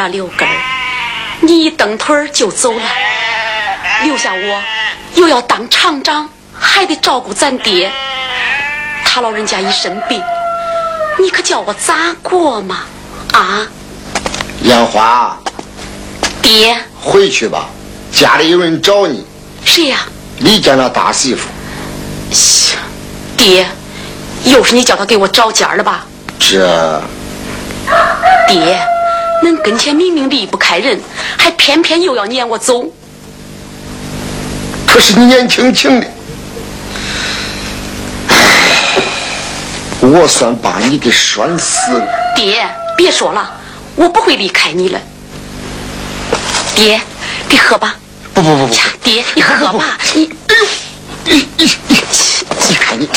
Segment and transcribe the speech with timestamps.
[0.00, 0.54] 啊，六根儿，
[1.40, 2.82] 你一蹬腿儿就走了，
[4.02, 4.62] 留下我
[5.14, 6.26] 又要当厂长，
[6.58, 7.92] 还得照顾咱爹。
[9.04, 10.22] 他老人家一生病，
[11.18, 12.84] 你可叫我咋过嘛？
[13.34, 13.66] 啊？
[14.62, 15.36] 杨花，
[16.40, 17.66] 爹，回去吧，
[18.10, 19.26] 家里有人找你。
[19.66, 19.98] 谁呀？
[20.38, 21.46] 李家那大媳妇。
[23.36, 23.66] 爹，
[24.44, 26.06] 又是你叫他给我找家了吧？
[26.38, 27.02] 这，
[28.48, 28.80] 爹。
[29.42, 31.00] 恁跟前明明离不开人，
[31.38, 32.84] 还偏偏又要撵我走。
[34.86, 36.06] 可是你年轻轻的，
[40.00, 42.06] 我算把你给拴死了。
[42.36, 43.50] 爹，别说了，
[43.94, 45.00] 我不会离开你了。
[46.74, 47.00] 爹，
[47.48, 47.96] 你喝吧。
[48.34, 49.98] 不不不不，爹，你喝吧。
[50.14, 50.66] 你，哎呦，
[51.24, 51.96] 你你你，
[52.68, 53.08] 你看你。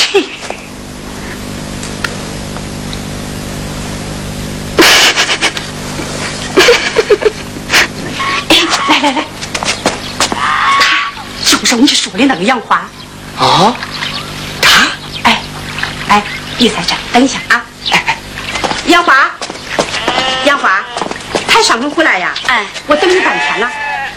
[9.04, 9.22] 来来，
[10.30, 11.10] 他
[11.44, 12.76] 就是你说的那个杨花
[13.38, 13.76] 啊？
[14.62, 14.70] 他？
[15.24, 15.42] 哎
[16.08, 16.22] 哎，
[16.56, 17.62] 别在这，等一下啊！
[18.86, 19.30] 杨花，
[20.46, 20.82] 杨花，
[21.48, 22.32] 才上门回来呀？
[22.46, 23.70] 哎，我等你半天了。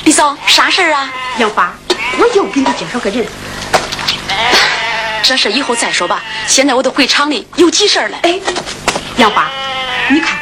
[0.05, 1.09] 李嫂，啥事儿啊？
[1.37, 1.73] 杨花，
[2.17, 3.27] 我又给你介绍个人。
[5.21, 8.17] 这事以后再说吧，现在我得回厂里有急事儿了。
[8.23, 8.39] 哎，
[9.17, 9.49] 杨花，
[10.07, 10.37] 你看，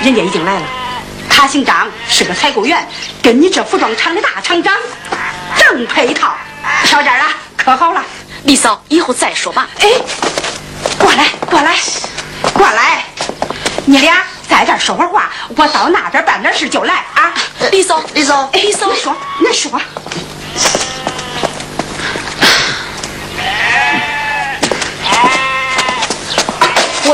[0.00, 0.66] 人家已经来了。
[1.36, 2.88] 他姓张，是个采购员，
[3.20, 4.72] 跟你这服装厂的大厂长
[5.56, 6.32] 正配一套。
[6.84, 7.24] 小件了，
[7.56, 8.02] 可好了。
[8.44, 9.68] 李嫂，以后再说吧。
[9.80, 9.88] 哎，
[10.96, 11.76] 过来，过来，
[12.54, 13.04] 过来，
[13.84, 17.34] 你俩在这说会儿话，我到那边办点事就来啊。
[17.72, 19.80] 李嫂，李嫂，李嫂，你说，你说。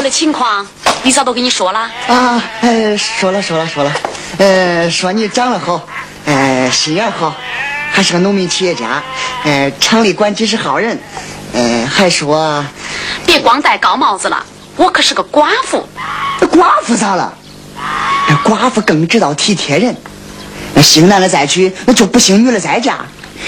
[0.01, 0.67] 我的情况，
[1.03, 2.43] 你嫂都跟你说了啊？
[2.63, 3.93] 呃，说了，说了，说了。
[4.39, 5.87] 呃，说你长得好，
[6.25, 7.37] 呃，心眼好，
[7.93, 9.03] 还是个农民企业家，
[9.45, 10.99] 呃，厂里管几十号人，
[11.53, 12.65] 呃，还说，
[13.27, 14.43] 别光戴高帽子了，
[14.77, 15.87] 我可是个寡妇。
[16.51, 17.35] 寡妇咋了？
[18.43, 19.95] 寡妇更知道体贴人。
[20.73, 23.01] 那姓男的再娶，那就不姓女的再嫁。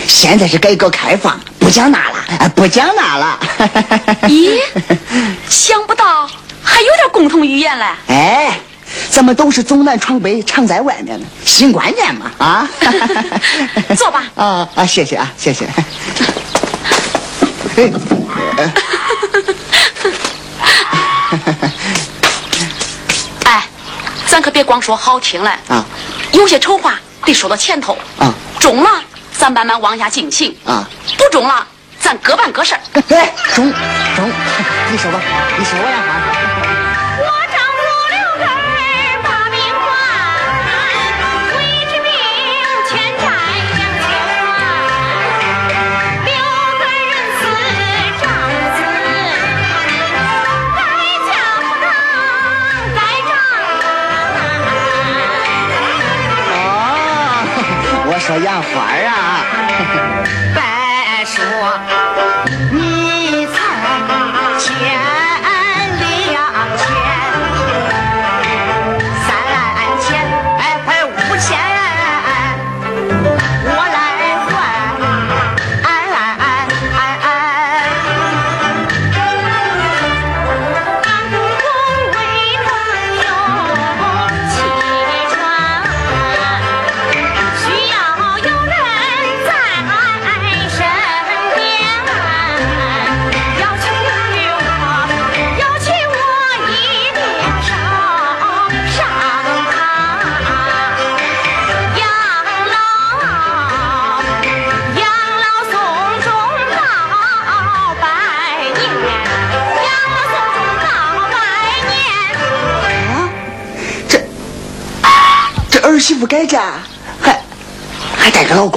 [0.06, 3.38] 现在是改革开放，不讲那了，不讲那了。
[4.22, 4.60] 咦，
[5.48, 6.28] 想不到
[6.62, 7.86] 还有点共同语言嘞。
[8.08, 8.58] 哎。
[9.08, 12.68] 咱们都是走南闯北，常在外面呢，新观念嘛啊！
[13.96, 14.24] 坐吧。
[14.36, 15.66] 啊啊，谢谢啊，谢谢。
[23.44, 23.64] 哎，
[24.26, 25.82] 咱可别光说好听嘞啊！
[26.32, 28.34] 有些丑话得说到前头啊。
[28.58, 28.90] 中了，
[29.42, 30.88] 咱慢慢往下进行啊。
[31.18, 31.66] 不中了，
[31.98, 32.76] 咱各办各事。
[33.08, 33.72] 哎，中
[34.14, 34.30] 中，
[34.88, 35.20] 你说吧，
[35.58, 36.12] 你说我呀哈。
[58.24, 59.01] 说杨花啊，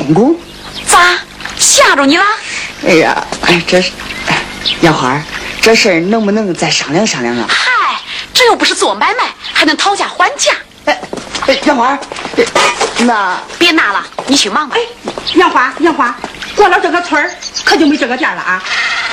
[0.05, 0.39] 公公，
[0.87, 1.19] 咋
[1.57, 2.23] 吓着你了？
[2.85, 3.91] 哎呀，哎，这是，
[4.27, 4.41] 哎，
[4.81, 5.21] 杨花，
[5.61, 7.45] 这事儿能不能再商量商量啊？
[7.49, 7.99] 嗨，
[8.33, 10.53] 这又不是做买卖，还能讨价还价？
[10.85, 11.01] 哎，
[11.47, 11.97] 哎，杨花，
[12.99, 14.75] 那别拿了，你去忙吧。
[14.77, 14.81] 哎，
[15.33, 16.15] 杨花，杨花，
[16.55, 17.31] 过了这个村儿
[17.63, 18.63] 可就没这个店了啊！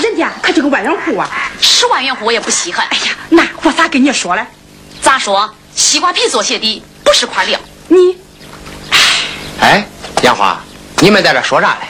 [0.03, 1.29] 人家可是个万元户啊！
[1.61, 2.87] 十万元户我也不稀罕。
[2.91, 4.45] 哎呀，那我咋跟你说嘞？
[5.01, 5.51] 咋说？
[5.75, 7.59] 西瓜皮做鞋底不是块料。
[7.89, 8.19] 你，
[9.61, 9.87] 哎，
[10.23, 10.61] 杨花，
[11.03, 11.89] 你们在这说啥嘞？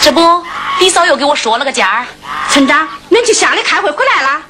[0.00, 0.42] 这不，
[0.80, 2.06] 李嫂又给我说了个价儿。
[2.48, 4.40] 村长，恁去乡里开会回来了？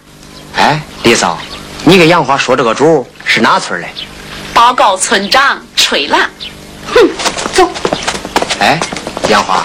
[0.57, 1.37] 哎，李嫂，
[1.83, 3.89] 你给杨花说这个主是哪村的？
[4.55, 6.31] 报告村长吹兰。
[6.95, 7.09] 哼，
[7.55, 7.69] 走。
[8.61, 8.79] 哎，
[9.29, 9.65] 杨花，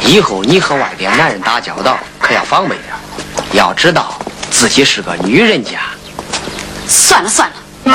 [0.00, 2.92] 以后你和外边男人打交道可要防备点，
[3.52, 4.18] 要知道
[4.50, 5.78] 自己是个女人家。
[6.88, 7.94] 算了算了，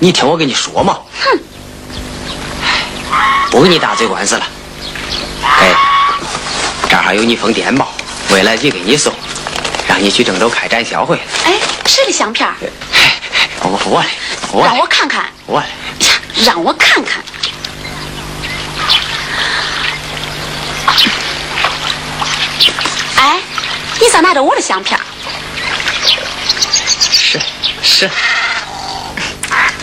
[0.00, 0.98] 你你听我跟你说嘛。
[1.20, 1.38] 哼。
[3.50, 4.46] 不跟你打嘴官司了。
[5.42, 5.74] 哎，
[6.88, 7.88] 这儿还有你封电报，
[8.30, 9.12] 未来局给你送，
[9.88, 11.20] 让你去郑州开展销会。
[11.44, 11.54] 哎，
[11.86, 12.54] 谁的相片儿？
[13.62, 14.08] 我我嘞，
[14.52, 15.24] 我嘞让我看看。
[15.46, 15.66] 我嘞。
[16.06, 16.12] 呀，
[16.44, 17.22] 让我看看。
[23.16, 23.40] 哎，
[24.00, 25.02] 你咋拿着我的相片儿？
[27.10, 27.40] 是
[27.82, 28.10] 是，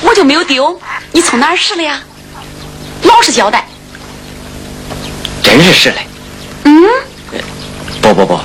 [0.06, 0.80] 我就没有丢，
[1.12, 2.00] 你从哪儿拾的呀？
[3.04, 3.66] 老实交代。
[5.42, 5.98] 真是拾的。
[6.66, 6.84] 嗯，
[8.02, 8.40] 不不不，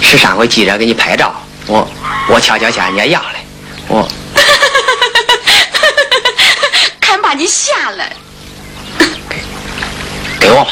[0.00, 1.34] 是上回记者给你拍照，
[1.66, 1.86] 我
[2.28, 3.36] 我悄悄向人家要的，
[3.88, 4.08] 我
[7.00, 8.04] 看把你吓了。
[10.40, 10.70] 给我吧。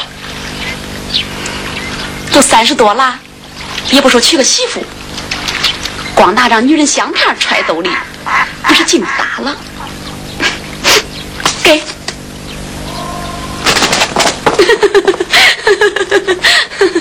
[2.33, 3.19] 都三十多了，
[3.91, 4.83] 也不说娶个媳妇，
[6.15, 7.89] 光拿张女人相片揣兜里，
[8.67, 9.55] 不是劲大了？
[11.63, 11.81] 给。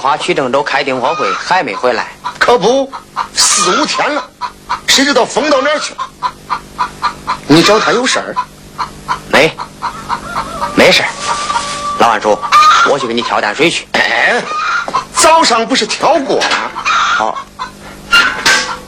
[0.00, 2.06] 杨花去郑州开订货会还没回来，
[2.38, 2.90] 可不，
[3.34, 4.24] 四五天了，
[4.86, 5.98] 谁知道疯到哪儿去了？
[7.46, 8.34] 你找他有事儿？
[9.28, 9.54] 没，
[10.74, 11.08] 没事儿。
[11.98, 12.38] 老万叔，
[12.88, 13.86] 我去给你挑担水去。
[13.92, 14.42] 哎，
[15.14, 16.70] 早上不是挑过了？
[16.82, 17.36] 好，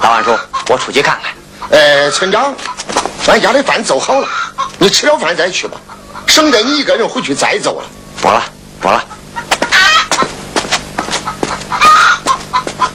[0.00, 0.34] 老万叔，
[0.70, 1.78] 我出去看看。
[1.78, 2.54] 呃，村长，
[3.26, 4.26] 俺家的饭做好了，
[4.78, 5.76] 你吃了饭再去吧，
[6.26, 7.86] 省得你一个人回去再走了。
[8.22, 8.42] 不了，
[8.80, 9.04] 不了。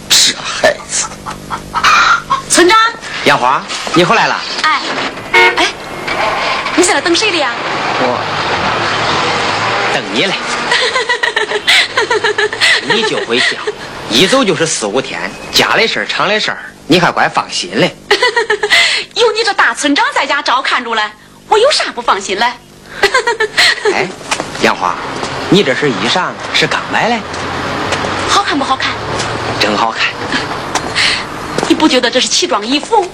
[0.10, 1.06] 这孩子，
[2.50, 2.78] 村长，
[3.38, 3.62] 杨花，
[3.94, 4.36] 你回来了。
[4.64, 4.82] 哎，
[5.58, 5.68] 哎，
[6.76, 7.52] 你在那等谁的呀？
[8.00, 8.18] 我
[9.94, 10.34] 等你嘞。
[12.96, 13.58] 你就会笑，
[14.10, 17.96] 一走就是四五天，家里事儿、厂里事儿，你还怪放心嘞。
[19.14, 21.04] 有你这大村长在家照看着嘞，
[21.48, 22.52] 我有啥不放心嘞？
[23.94, 24.08] 哎，
[24.64, 24.96] 杨花，
[25.52, 27.16] 你这身衣裳是刚买的？
[28.28, 28.94] 好看不好看？
[29.60, 30.08] 真好看。
[31.70, 33.08] 你不觉得这是奇装异服？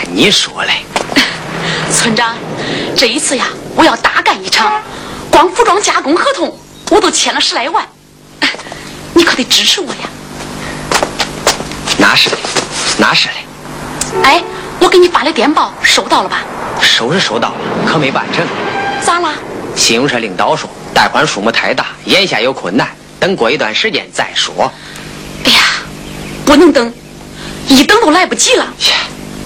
[0.00, 0.82] 看你说嘞。
[1.92, 2.34] 村长，
[2.96, 4.80] 这一次呀，我要大干一场，
[5.30, 6.56] 光服装加工合同
[6.90, 7.86] 我都签了十来万，
[9.12, 10.08] 你可得支持我呀！
[11.98, 12.38] 那是的，
[12.96, 13.34] 那是的。
[14.22, 14.42] 哎，
[14.78, 16.38] 我给你发的电报收到了吧？
[16.80, 18.46] 收是收到了，可没办成。
[19.04, 19.34] 咋啦？
[19.76, 24.72] 信用社领导说贷款数目太大，眼下有困难，等过一段时间再说。
[25.44, 25.60] 哎呀，
[26.46, 26.90] 不能等，
[27.68, 28.66] 一等都来不及了。
[28.78, 28.94] 切，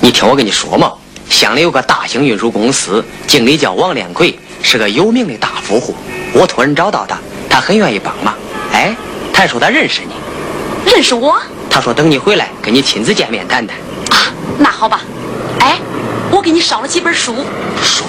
[0.05, 0.93] 你听我跟你说嘛，
[1.31, 5.97] 乡里有个大型运输公司，经理叫王连奎，是个有名的大富户。
[6.35, 7.17] 我托人找到他，
[7.49, 8.35] 他很愿意帮忙。
[8.71, 8.95] 哎，
[9.33, 11.41] 他还说他认识你，认识我？
[11.71, 13.79] 他说等你回来跟你亲自见面谈谈。
[14.11, 15.01] 啊，那好吧。
[15.61, 15.79] 哎，
[16.31, 17.37] 我给你捎了几本书。
[17.83, 18.05] 书？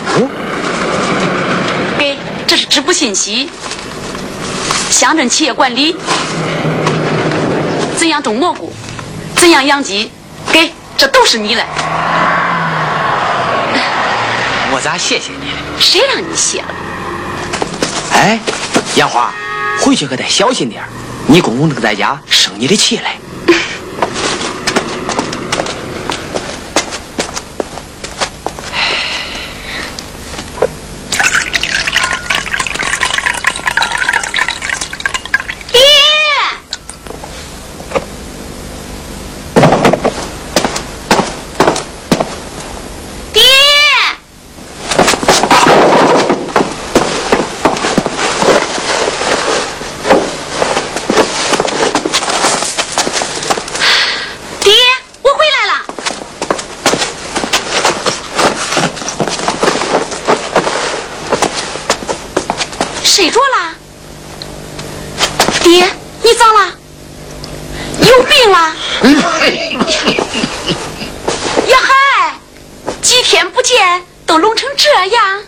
[1.97, 3.49] 给，这是支部信息，
[4.89, 5.95] 乡镇企业管理，
[7.95, 8.73] 怎样种蘑菇，
[9.35, 10.11] 怎样养鸡，给，
[11.05, 11.63] 这都是你的。
[14.71, 15.57] 我咋谢谢你嘞？
[15.79, 16.67] 谁让你谢了？
[18.11, 18.39] 哎，
[18.95, 19.31] 杨花，
[19.79, 20.89] 回去可得小心点儿
[21.27, 23.19] 你公公正在家生你的气嘞。
[35.71, 35.81] 爹，
[43.33, 43.43] 爹，
[54.61, 54.73] 爹，
[55.21, 55.73] 我回来了。
[63.03, 63.73] 谁着了？
[65.63, 65.87] 爹，
[66.23, 66.71] 你咋了？
[67.99, 68.75] 有病了？
[71.67, 72.33] 呀嗨，
[73.01, 75.41] 几天不见都聋成这样。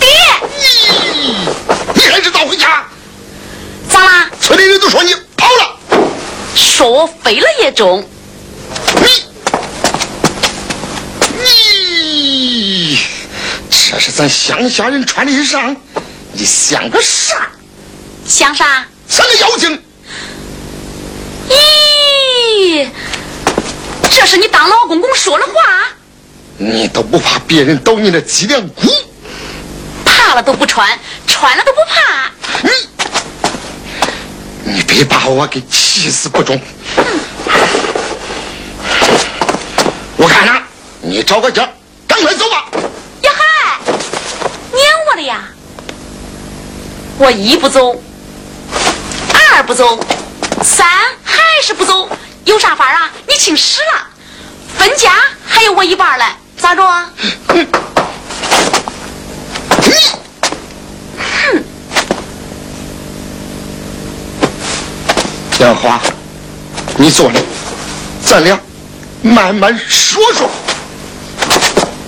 [0.00, 0.08] 爹，
[1.94, 2.86] 你还是早回家。
[3.88, 4.30] 咋啦？
[4.40, 5.78] 村里人都说你跑了，
[6.88, 8.02] 说我飞了也中。
[8.96, 9.22] 你
[11.38, 12.98] 你，
[13.68, 15.76] 这是咱乡下人穿的衣裳，
[16.32, 17.50] 你像个啥？
[18.26, 18.86] 像啥？
[19.06, 19.82] 像个妖精。
[21.50, 22.88] 咦，
[24.10, 25.52] 这是你当老公公说的话？
[26.56, 28.90] 你都不怕别人抖你的脊梁骨？
[30.06, 32.30] 怕了都不穿，穿了都不怕。
[32.62, 32.70] 你，
[34.70, 36.60] 你别把我给气死不中。
[40.16, 40.52] 我看着，
[41.00, 41.66] 你找个地，
[42.06, 42.66] 赶快走吧。
[43.22, 43.78] 呀嗨，
[44.70, 45.42] 撵我的呀！
[47.16, 47.98] 我一不走，
[49.32, 49.98] 二不走，
[50.62, 50.86] 三
[51.24, 52.06] 还是不走，
[52.44, 53.10] 有啥法啊？
[53.26, 54.06] 你请使了，
[54.76, 55.12] 分家
[55.46, 56.26] 还有我一半嘞，
[56.58, 56.82] 咋着？
[65.58, 66.00] 杨花，
[66.96, 67.40] 你坐着，
[68.22, 68.56] 咱俩
[69.22, 70.48] 慢慢说说。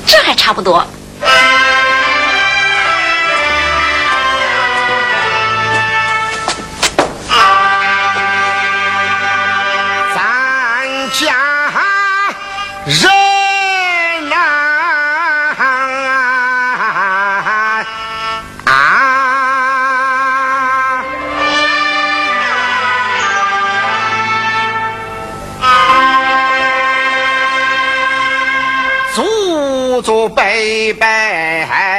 [0.06, 0.86] 这还差不多。
[10.14, 11.34] 咱家
[12.86, 13.19] 人
[30.50, 31.89] 拜拜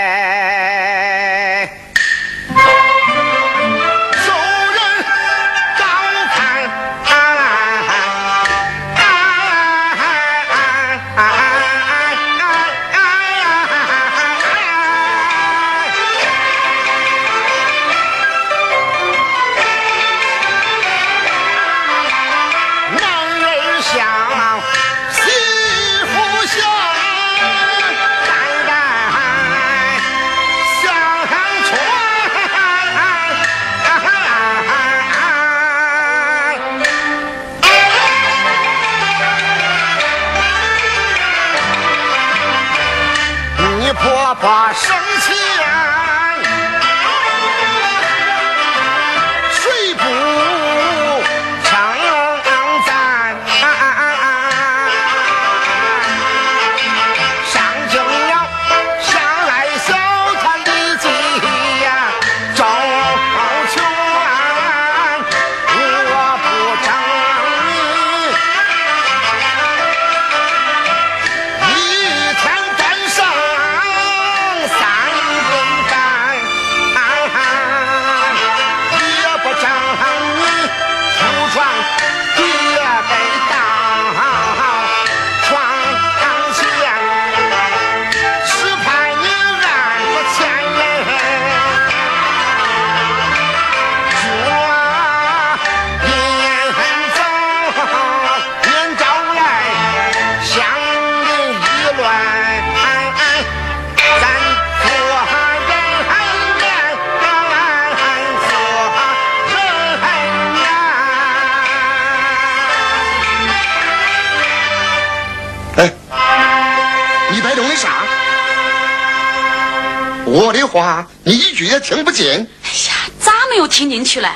[120.32, 122.48] 我的话你一句也听不见。
[122.63, 124.30] 哎呀，咋没有听进去嘞？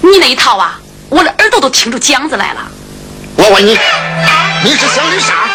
[0.00, 2.68] 你那一套啊，我的耳朵都听出茧子来了。
[3.36, 3.78] 我问你，
[4.64, 5.48] 你是想的啥？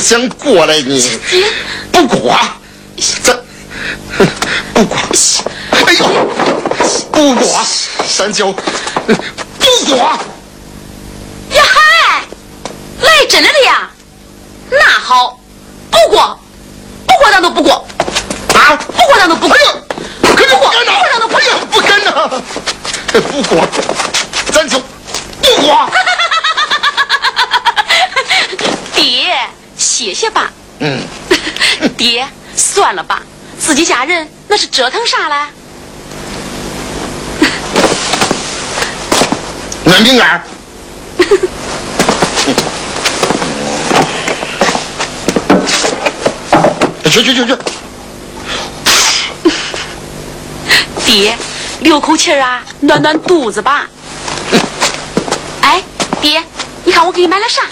[0.00, 1.18] 想过来，你
[1.92, 2.34] 不过，
[3.22, 3.38] 咱
[4.72, 4.96] 不过，
[5.86, 6.06] 哎呦，
[7.12, 7.60] 不过，
[8.08, 9.14] 三九，不
[9.86, 9.96] 过，
[11.52, 12.22] 呀嗨，
[13.02, 13.90] 来真的了呀？
[14.70, 15.38] 那好，
[15.90, 16.40] 不过，
[17.06, 17.86] 不过咱都不过，
[18.54, 19.56] 啊，不过咱都不过，
[20.34, 22.10] 可是不敢呐，不过咱都不哎呀，不敢呐，
[23.12, 23.66] 不过，
[24.52, 24.78] 咱就
[25.42, 25.90] 不过，
[28.94, 29.34] 爹，
[29.80, 30.52] 谢谢吧。
[30.80, 31.00] 嗯，
[31.96, 33.22] 爹，算了吧，
[33.58, 35.36] 自己家人那是折腾啥嘞？
[39.84, 40.42] 暖饼干，
[47.10, 47.56] 去去去去，
[51.04, 51.36] 爹，
[51.80, 53.88] 留口气儿啊，暖暖肚子吧。
[55.62, 55.82] 哎，
[56.20, 56.40] 爹，
[56.84, 57.62] 你看我给你买了啥？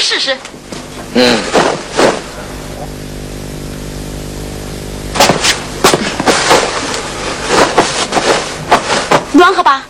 [0.00, 0.36] 试试。
[1.14, 1.38] 嗯，
[9.32, 9.82] 暖和吧？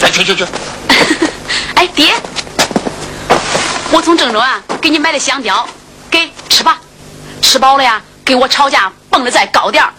[0.00, 0.44] 哎，去去去，
[1.76, 2.12] 哎，爹，
[3.90, 5.66] 我从郑州啊给你买的香蕉，
[6.10, 6.78] 给吃吧。
[7.40, 9.92] 吃饱了呀，给我吵架蹦的再高点儿。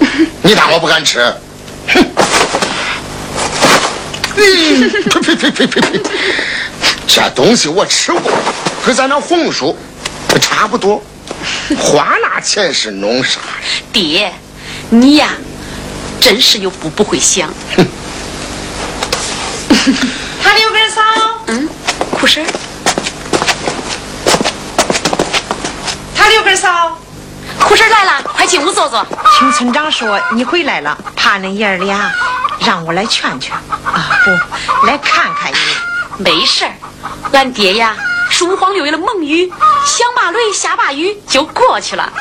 [0.42, 1.20] 你当我不敢吃？
[1.88, 2.04] 哼！
[4.36, 6.00] 嗯，呸呸呸呸呸呸！
[7.06, 8.30] 这东西我吃过，
[8.88, 9.76] 跟咱那红薯
[10.40, 11.02] 差不多，
[11.78, 13.38] 花那钱是弄啥？
[13.92, 14.32] 爹，
[14.88, 15.28] 你呀，
[16.22, 17.52] 真是又不不会想。
[20.42, 21.02] 他刘根嫂，
[21.48, 21.68] 嗯，
[22.18, 22.42] 哭声，
[26.16, 26.98] 他刘根嫂，
[27.60, 29.06] 苦婶来了，快进屋坐坐。
[29.38, 32.10] 听村长说你回来了，怕恁爷儿俩，
[32.60, 35.58] 让我来劝劝啊，不来看看你。
[36.24, 36.72] 没事儿，
[37.32, 37.94] 俺爹呀，
[38.30, 39.52] 是五荒六月的猛雨，
[39.84, 42.12] 想把雷下把雨就过去了。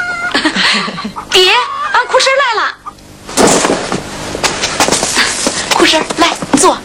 [1.31, 1.51] 爹，
[1.93, 2.73] 俺哭婶来了。
[5.73, 6.77] 哭婶，来坐，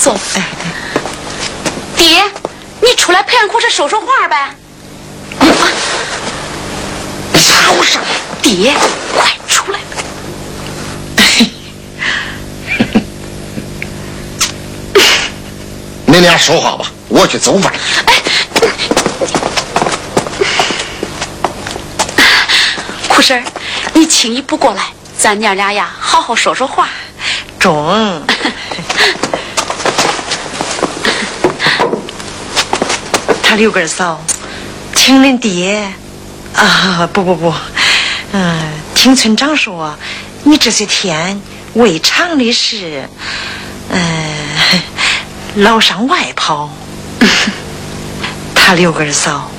[0.00, 0.14] 坐。
[0.34, 0.42] 哎
[1.96, 2.24] 爹，
[2.80, 4.56] 你出来陪俺哭婶说说话呗。
[7.34, 8.04] 吵什么？
[8.40, 8.74] 爹，
[9.14, 9.78] 快出来！
[16.12, 17.72] 你俩说话吧，我去走饭。
[23.08, 23.42] 苦婶儿，
[23.94, 24.82] 你轻易不过来，
[25.16, 26.86] 咱娘俩呀，好好说说话。
[27.58, 28.22] 中，
[33.42, 34.22] 他六根嫂，
[34.94, 35.90] 听恁爹
[36.54, 37.54] 啊，不不不，
[38.32, 38.60] 嗯，
[38.94, 39.96] 听村长说，
[40.44, 41.40] 你这些天
[41.72, 43.08] 胃肠的事，
[43.88, 44.00] 嗯，
[45.56, 46.70] 老上外跑。
[48.54, 49.50] 他刘根嫂，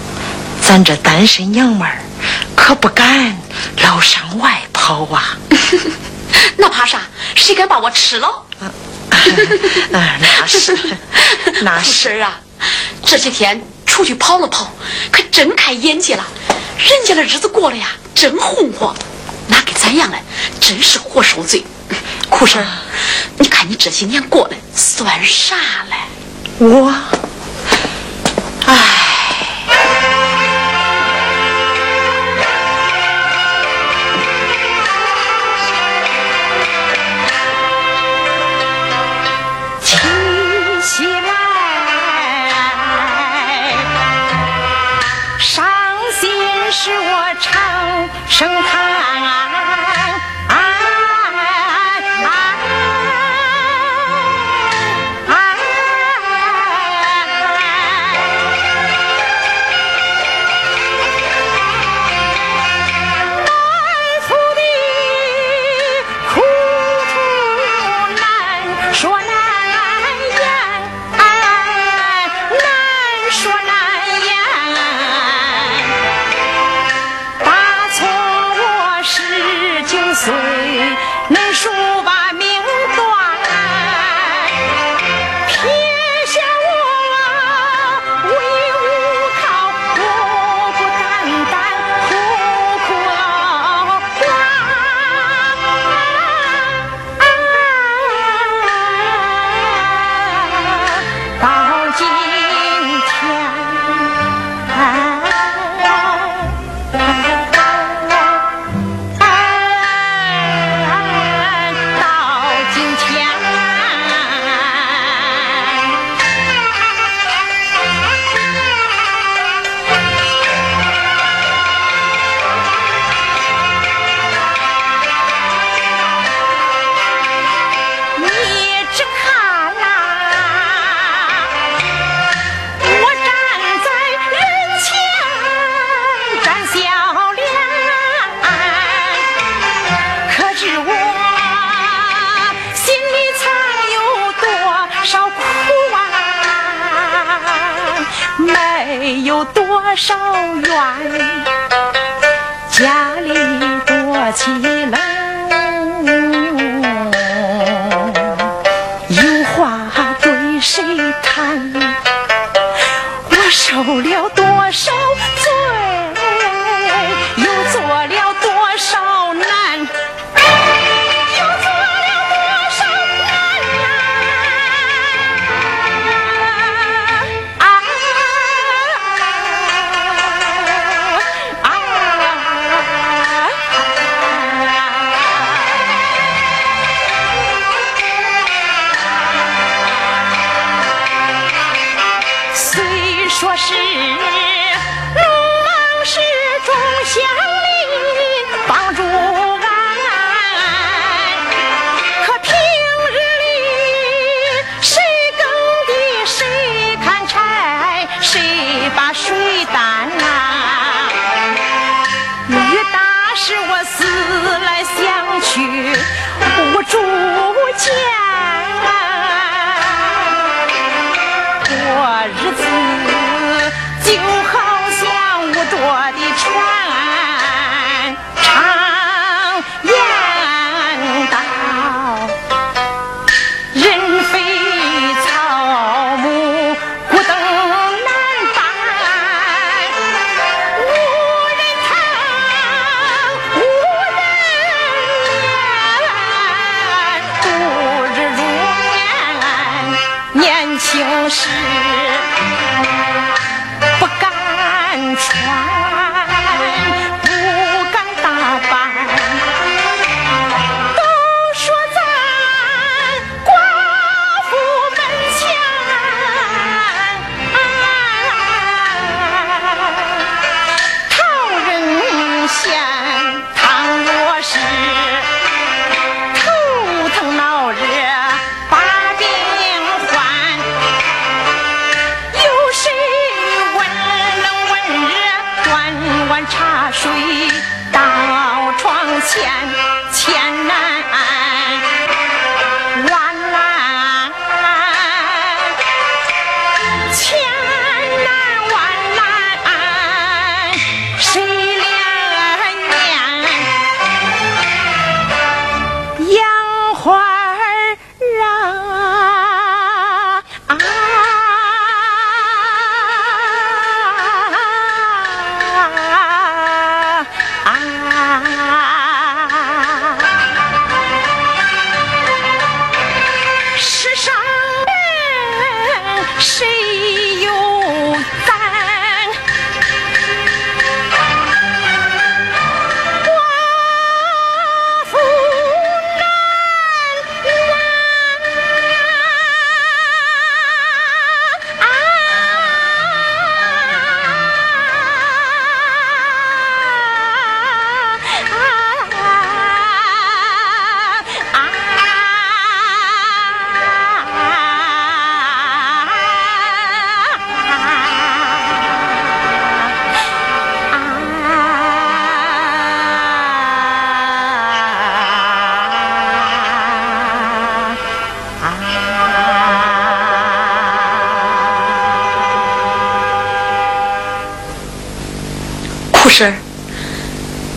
[0.62, 2.00] 咱这单身娘们儿
[2.56, 3.38] 可不敢
[3.82, 5.38] 老上外跑啊。
[6.58, 7.02] 那怕啥？
[7.36, 8.28] 谁敢把我吃了？
[8.60, 8.72] 啊，
[9.92, 10.78] 那是，
[11.62, 12.20] 那是。
[12.22, 12.40] 啊，
[13.06, 14.72] 这些天出去跑了跑，
[15.12, 16.26] 可真开眼界了。
[16.78, 18.96] 人家的日子过了呀，真红火，
[19.48, 20.18] 那跟咱样嘞，
[20.60, 21.64] 真是活受罪。
[22.30, 22.68] 苦婶儿，
[23.38, 25.56] 你看你这些年过来算啥
[25.90, 25.96] 嘞？
[26.60, 26.94] 我，
[28.66, 28.76] 唉，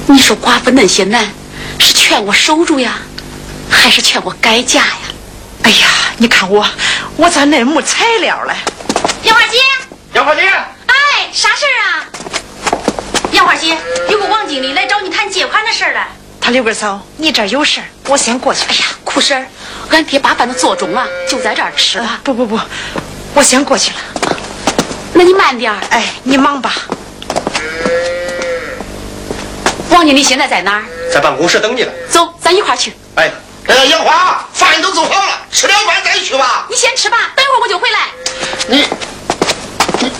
[0.08, 1.28] 你说寡妇那些难，
[1.78, 2.98] 是劝我守住呀，
[3.68, 4.98] 还是劝我改嫁呀？
[5.62, 5.88] 哎呀，
[6.18, 6.64] 你看我，
[7.16, 8.54] 我咋那没材料了？
[9.24, 9.58] 杨花姐，
[10.14, 12.06] 杨花姐，哎，啥事儿啊？
[13.32, 13.76] 杨花姐，
[14.08, 16.06] 有个王经理来找你谈借款的事儿了。
[16.40, 18.64] 他刘根嫂，你这儿有事儿，我先过去。
[18.68, 19.46] 哎呀，苦婶儿，
[19.90, 22.20] 俺爹把饭都做中了，就在这儿吃了。
[22.22, 22.58] 不不不，
[23.34, 23.96] 我先过去了。
[25.12, 25.78] 那你慢点儿。
[25.90, 26.72] 哎，你忙吧。
[29.96, 30.82] 王经理现在在哪儿？
[31.10, 31.90] 在办公室等你呢。
[32.10, 32.92] 走，咱一块儿去。
[33.14, 33.30] 哎，
[33.66, 36.66] 哎呀，杨花，饭都做好了，吃了饭再去吧。
[36.68, 37.98] 你先吃吧，等一会儿我就回来。
[38.68, 38.76] 你，
[40.00, 40.12] 你，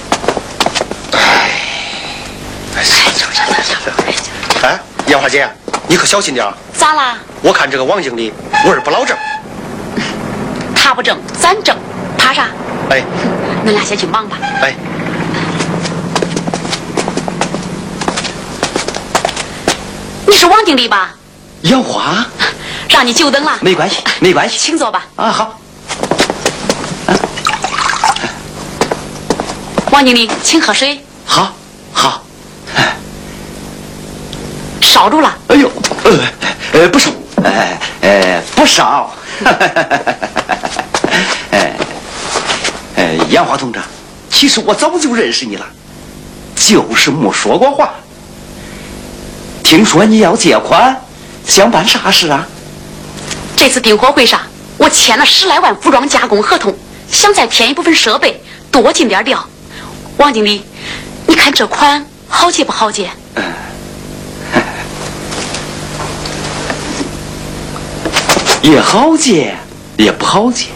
[1.13, 1.51] 哎，
[2.75, 4.63] 哎，行行行行行。
[4.63, 5.47] 哎，杨花姐，
[5.87, 6.55] 你可小心点儿。
[6.73, 7.19] 咋啦？
[7.43, 8.33] 我看这个王经理
[8.65, 9.15] 味儿不老正。
[10.75, 11.77] 他不正，咱正，
[12.17, 12.49] 怕啥？
[12.89, 13.03] 哎
[13.67, 14.39] 恁俩先去忙吧。
[14.63, 14.75] 哎，
[20.37, 21.15] 你是王经理吧？
[21.63, 22.23] 杨华，
[22.91, 23.57] 让你久等了。
[23.63, 24.59] 没关系，没关系。
[24.59, 25.07] 请坐吧。
[25.17, 25.59] 啊，好，
[29.93, 31.03] 王经理，请喝水。
[31.25, 31.57] 好，
[31.91, 32.23] 好。
[34.83, 35.35] 烧住了。
[35.49, 35.73] 哎呦，
[36.05, 36.21] 呃，
[36.75, 37.11] 呃，不少，
[37.43, 39.15] 呃，呃，不少。
[41.51, 41.73] 哎，
[42.97, 43.81] 哎，杨华同志，
[44.31, 45.65] 其实我早就认识你了，
[46.55, 47.95] 就是没说过话。
[49.67, 50.97] 听说你要借款，
[51.45, 52.47] 想办啥事啊？
[53.57, 54.41] 这次订货会上，
[54.77, 56.73] 我签了十来万服装加工合同，
[57.11, 58.41] 想再添一部分设备，
[58.71, 59.45] 多进点料。
[60.19, 60.63] 王经理，
[61.27, 63.11] 你看这款好借不好借？
[68.63, 69.57] 也好借，
[69.97, 70.67] 也不好借；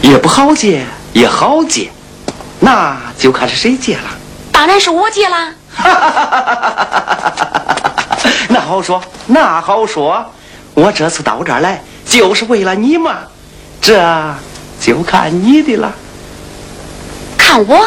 [0.00, 1.90] 也不好借，也好借，
[2.60, 4.04] 那就看是谁借了。
[4.50, 5.52] 当然是我借啦。
[8.48, 10.24] 那好说，那好说。
[10.74, 13.18] 我这次到这儿来，就是为了你嘛，
[13.80, 14.34] 这
[14.80, 15.92] 就看你的了。
[17.36, 17.86] 看我，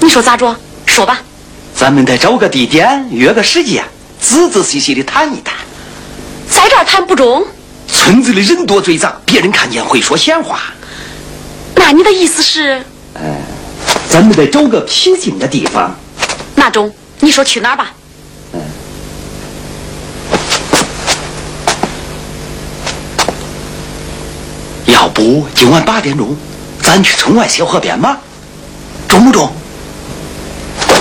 [0.00, 0.54] 你说咋着？
[0.86, 1.20] 说吧。
[1.74, 3.84] 咱们得找个地点，约个时间，
[4.20, 5.54] 仔仔细细的谈一谈。
[6.48, 7.44] 在这儿谈不中。
[7.88, 10.60] 村子里人多嘴杂，别人看见会说闲话。
[11.74, 12.82] 那你的意思是？
[14.08, 15.94] 咱们得找个僻静的地方，
[16.56, 17.92] 那中，你说去哪儿吧？
[24.86, 26.34] 要不今晚八点钟，
[26.82, 28.18] 咱去村外小河边吧，
[29.06, 29.52] 中不中？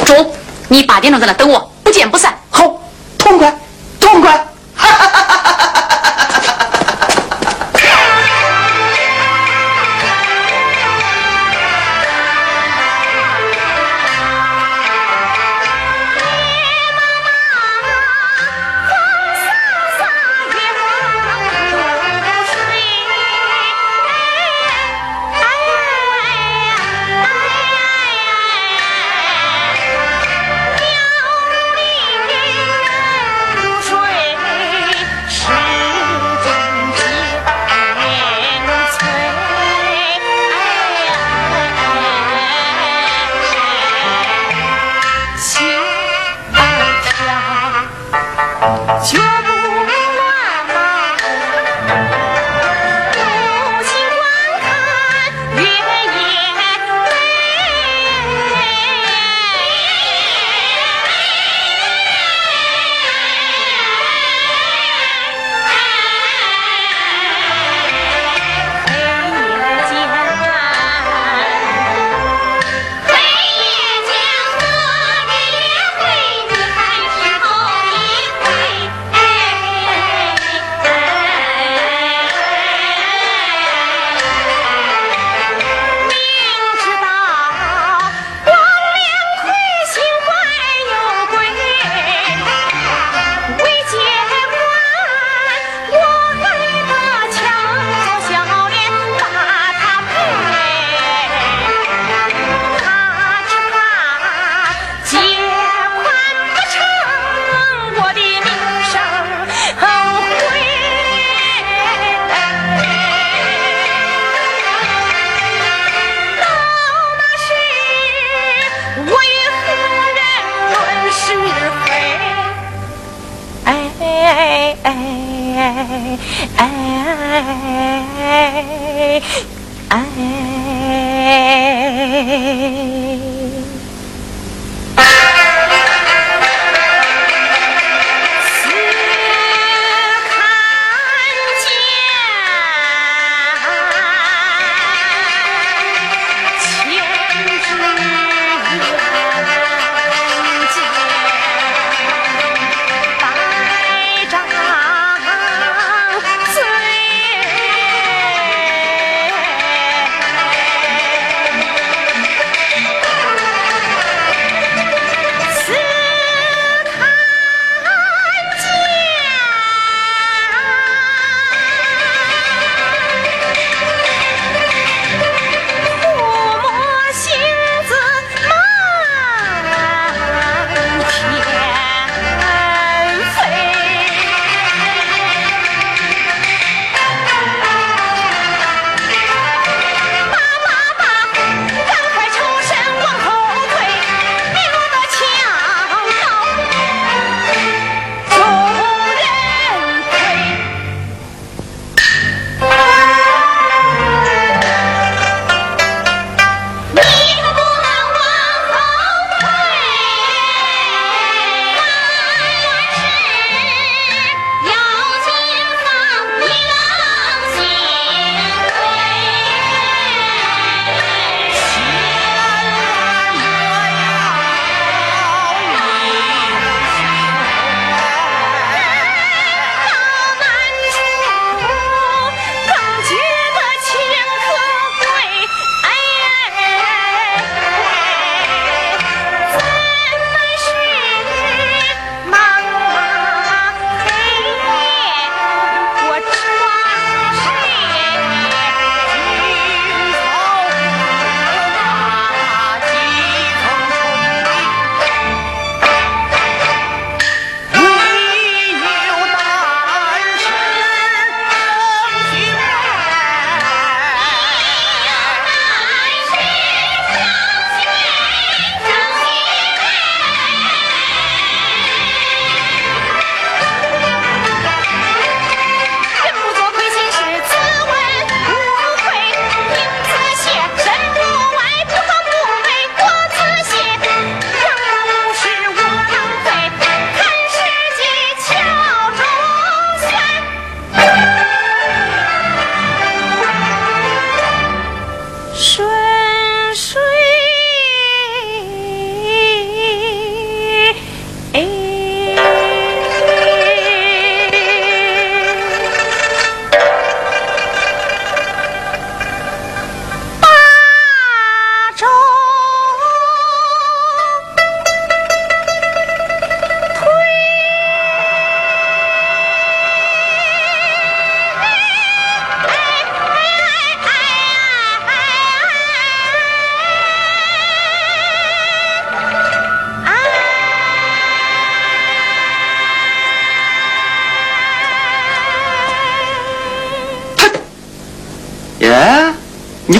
[0.06, 0.32] 中，
[0.68, 2.38] 你八点钟在那等我，不见不散。
[2.50, 2.80] 好，
[3.18, 3.58] 痛快，
[4.00, 4.46] 痛快！
[4.78, 5.25] 绝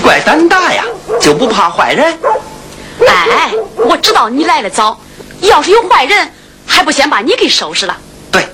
[0.06, 0.84] 怪胆大呀，
[1.20, 2.16] 就不怕坏人？
[3.08, 4.96] 哎，我知道你来的早，
[5.40, 6.30] 要是有坏人，
[6.64, 7.96] 还不先把你给收拾了？
[8.30, 8.46] 对，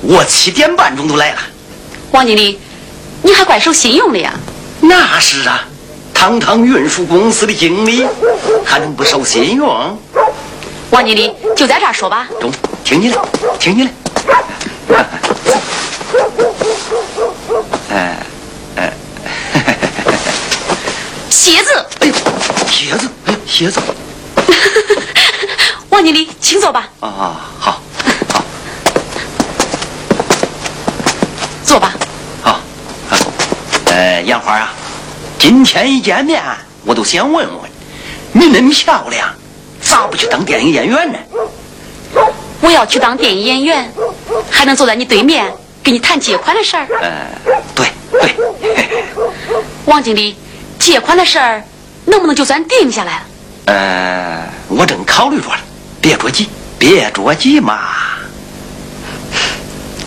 [0.00, 1.38] 我七点半钟都来了。
[2.10, 2.58] 王经理，
[3.22, 4.34] 你还怪守信用的呀？
[4.80, 5.64] 那是啊，
[6.12, 8.04] 堂堂运输公司的经理，
[8.64, 9.96] 还能不守信用？
[10.90, 12.26] 王经理，就在这儿说吧。
[12.40, 12.50] 中，
[12.82, 13.24] 听你的，
[13.60, 13.90] 听你的。
[17.88, 18.16] 哎
[18.74, 18.92] 哎，
[21.42, 22.14] 蝎子，哎呦，
[22.70, 23.80] 蝎子，哎，鞋子。
[25.88, 26.88] 王经理，请坐吧。
[27.00, 27.10] 啊，
[27.58, 27.82] 好，
[28.32, 28.44] 好，
[31.64, 31.94] 坐吧。
[32.42, 32.60] 好，
[33.08, 33.16] 好。
[33.86, 34.72] 呃，杨花啊，
[35.36, 36.40] 今天一见面，
[36.84, 37.70] 我都想问问，
[38.30, 39.28] 你那么漂亮，
[39.80, 41.18] 咋不去当电影演员呢？
[42.60, 43.92] 我要去当电影演员，
[44.48, 46.86] 还能坐在你对面跟你谈借款的事儿。
[47.00, 47.26] 呃，
[47.74, 48.32] 对对，
[49.86, 50.36] 王经理，
[50.82, 51.62] 借款的事儿
[52.06, 53.22] 能不能就算定下来了？
[53.66, 55.58] 呃，我正考虑着了，
[56.00, 57.78] 别着急，别着急嘛。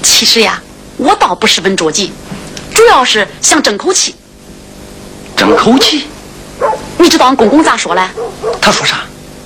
[0.03, 0.61] 其实呀，
[0.97, 2.11] 我倒不十分着急，
[2.73, 4.15] 主要是想争口气。
[5.37, 6.07] 争口气，
[6.97, 8.01] 你知道俺公公咋说嘞？
[8.61, 8.97] 他说啥？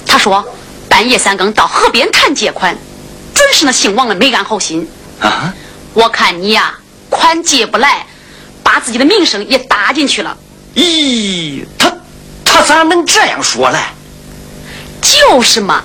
[0.07, 0.43] 他说
[0.87, 2.75] 半夜三更到河边谈借款，
[3.35, 4.89] 准是那姓王的没安好心。
[5.19, 5.53] 啊？
[5.93, 6.73] 我看你呀，
[7.07, 8.03] 款借不来，
[8.63, 10.35] 把自己的名声也搭进去了。
[10.79, 11.91] 咦，他
[12.45, 13.77] 他咋能这样说嘞？
[15.01, 15.83] 就是嘛，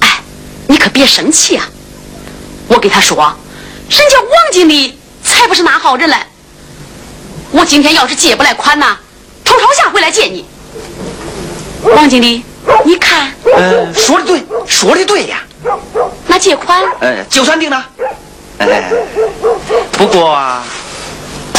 [0.00, 0.20] 哎，
[0.66, 1.64] 你可别生气啊！
[2.66, 3.16] 我给他说，
[3.88, 6.16] 人家王经理才不是那好人嘞。
[7.52, 8.98] 我今天要是借不来款呐，
[9.44, 10.44] 头朝下回来见你。
[11.84, 12.42] 王经理，
[12.84, 15.44] 你看，呃，说的对，说的对呀。
[16.26, 17.88] 那借款呃，就算定了。
[18.58, 18.90] 哎，
[19.92, 20.34] 不过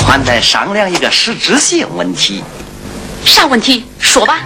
[0.05, 2.43] 还得商量一个实质性问题。
[3.25, 3.85] 啥问题？
[3.99, 4.39] 说吧。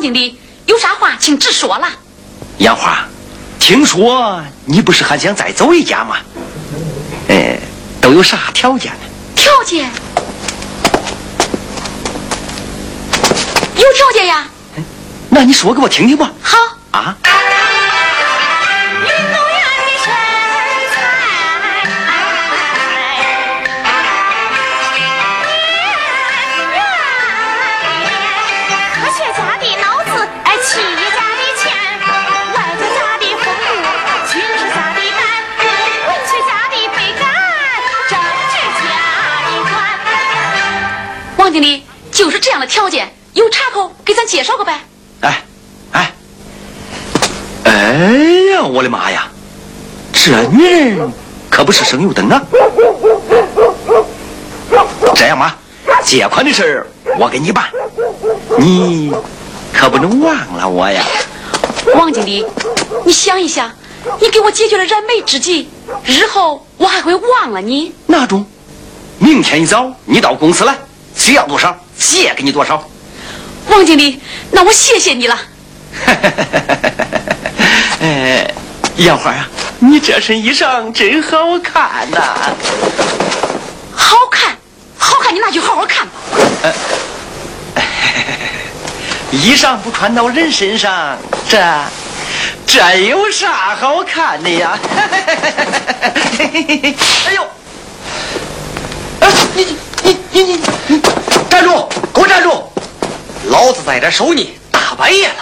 [0.00, 1.88] 经理，有啥话请直说了。
[2.58, 3.04] 杨花，
[3.58, 6.16] 听说你不是还想再走一家吗？
[7.28, 7.56] 呃，
[8.00, 9.00] 都有啥条件呢？
[9.34, 9.90] 条件
[13.76, 14.46] 有条件呀。
[15.30, 16.32] 那你说给我听听吧。
[16.42, 16.56] 好，
[16.90, 17.16] 啊，
[42.68, 44.80] 条件，有岔口给咱介绍个呗。
[45.22, 45.42] 哎，
[45.92, 46.12] 哎，
[47.64, 47.72] 哎
[48.52, 49.26] 呀，我的妈呀！
[50.12, 51.10] 这女人
[51.50, 52.42] 可不是省油灯啊！
[55.14, 55.56] 这样吧，
[56.04, 56.86] 借款的事儿
[57.18, 57.70] 我给你办，
[58.58, 59.12] 你
[59.72, 61.02] 可不能忘了我呀！
[61.94, 62.44] 王经理，
[63.04, 63.72] 你想一想，
[64.20, 65.70] 你给我解决了燃眉之急，
[66.04, 67.94] 日后我还会忘了你？
[68.06, 68.44] 那中，
[69.18, 70.76] 明天一早你到公司来，
[71.14, 72.88] 需要多少借给你多少。
[73.68, 74.20] 王经理，
[74.52, 75.38] 那我谢谢你了。
[78.00, 78.50] 哎，
[78.96, 79.48] 杨花啊，
[79.80, 82.20] 你这身衣裳真好看呐、
[83.94, 84.56] 好看，
[84.96, 86.12] 好看，你那就好好看吧。
[89.30, 91.18] 衣裳不穿到人身上，
[91.48, 91.58] 这
[92.66, 94.78] 这有啥好看的呀？
[96.38, 97.46] 哎呦！
[99.20, 99.76] 哎，你
[100.08, 101.00] 你你你
[101.50, 102.72] 站住给我站住。
[103.48, 105.34] 老子在这守你大半夜了。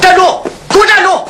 [0.00, 1.28] 站住给我站住。